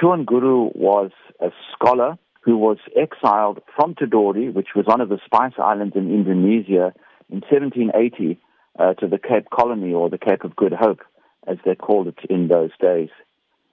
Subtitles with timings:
[0.00, 5.18] Tuan Guru was a scholar who was exiled from Tidore, which was one of the
[5.24, 6.92] Spice Islands in Indonesia,
[7.30, 8.38] in 1780
[8.78, 11.00] uh, to the Cape Colony or the Cape of Good Hope,
[11.46, 13.08] as they called it in those days.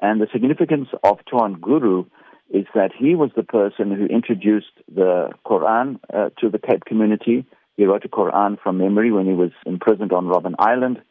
[0.01, 2.05] And the significance of Tuan Guru
[2.49, 7.45] is that he was the person who introduced the Quran uh, to the Cape community.
[7.77, 11.01] He wrote a Quran from memory when he was imprisoned on Robben Island.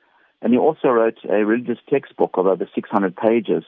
[0.41, 3.65] And he also wrote a religious textbook of over 600 pages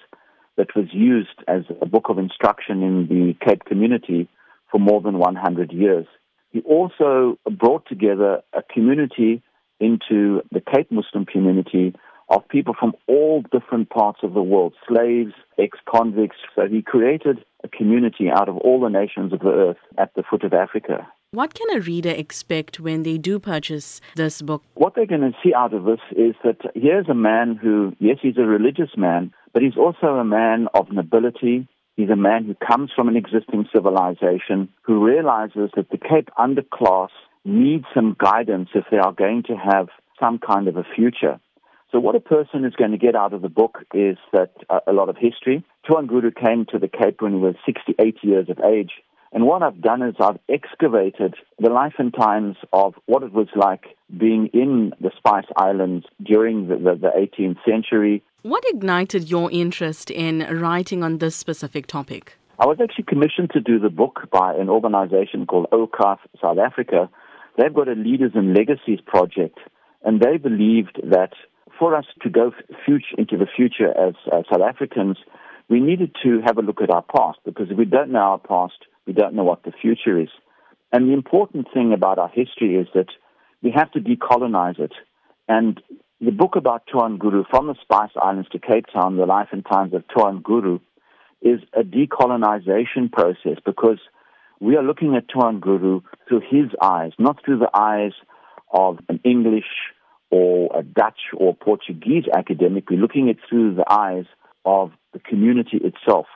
[0.56, 4.28] that was used as a book of instruction in the Cape community
[4.70, 6.06] for more than 100 years.
[6.50, 9.42] He also brought together a community
[9.80, 11.94] into the Cape Muslim community
[12.28, 16.36] of people from all different parts of the world, slaves, ex-convicts.
[16.54, 20.22] So he created a community out of all the nations of the earth at the
[20.22, 21.06] foot of Africa.
[21.34, 24.62] What can a reader expect when they do purchase this book?
[24.74, 28.18] What they're going to see out of this is that here's a man who, yes,
[28.22, 31.66] he's a religious man, but he's also a man of nobility.
[31.96, 37.08] He's a man who comes from an existing civilization, who realizes that the Cape underclass
[37.44, 39.88] needs some guidance if they are going to have
[40.20, 41.40] some kind of a future.
[41.90, 44.80] So what a person is going to get out of the book is that uh,
[44.86, 45.64] a lot of history.
[45.84, 48.92] Tuan Guru came to the Cape when he was 68 years of age.
[49.34, 53.48] And what I've done is I've excavated the life and times of what it was
[53.56, 53.82] like
[54.16, 57.10] being in the Spice Islands during the, the, the
[57.42, 58.22] 18th century.
[58.42, 62.36] What ignited your interest in writing on this specific topic?
[62.60, 67.10] I was actually commissioned to do the book by an organization called Awqaf South Africa.
[67.58, 69.58] They've got a Leaders and Legacies project,
[70.04, 71.32] and they believed that
[71.76, 72.52] for us to go
[72.86, 75.16] future, into the future as uh, South Africans,
[75.68, 78.38] we needed to have a look at our past because if we don't know our
[78.38, 80.28] past, we don't know what the future is.
[80.92, 83.08] And the important thing about our history is that
[83.62, 84.92] we have to decolonize it.
[85.48, 85.80] And
[86.20, 89.64] the book about Tuan Guru, From the Spice Islands to Cape Town, The Life and
[89.64, 90.78] Times of Tuan Guru,
[91.42, 93.98] is a decolonization process because
[94.60, 98.12] we are looking at Tuan Guru through his eyes, not through the eyes
[98.72, 99.64] of an English
[100.30, 102.88] or a Dutch or Portuguese academic.
[102.88, 104.24] We're looking at through the eyes
[104.64, 106.26] of the community itself.